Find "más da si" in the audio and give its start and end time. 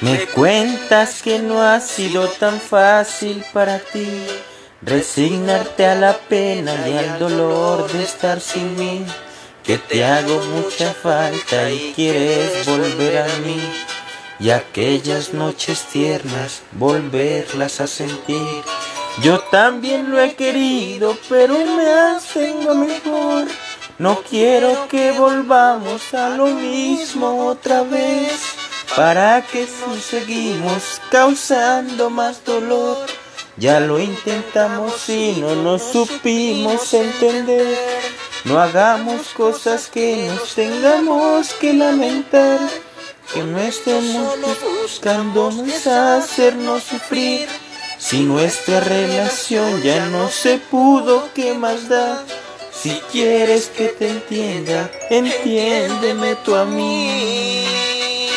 51.54-52.98